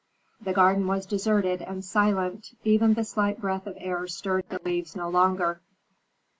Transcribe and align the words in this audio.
The 0.43 0.51
garden 0.51 0.87
was 0.87 1.05
deserted 1.05 1.61
and 1.61 1.85
silent, 1.85 2.55
even 2.63 2.95
the 2.95 3.03
slight 3.03 3.39
breath 3.39 3.67
of 3.67 3.77
air 3.79 4.07
stirred 4.07 4.49
the 4.49 4.59
leaves 4.65 4.95
no 4.95 5.11
longer. 5.11 5.61